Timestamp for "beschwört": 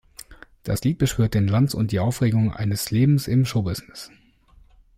0.97-1.35